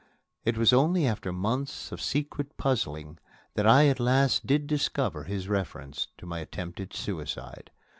It 0.43 0.57
was 0.57 0.73
only 0.73 1.05
after 1.05 1.31
months 1.31 1.91
of 1.91 2.01
secret 2.01 2.57
puzzling 2.57 3.19
that 3.53 3.67
I 3.67 3.85
at 3.87 3.99
last 3.99 4.47
did 4.47 4.65
discover 4.65 5.25
his 5.25 5.47
reference 5.47 6.07
to 6.17 6.25
my 6.25 6.39
attempted 6.39 6.91
suicide. 6.95 7.69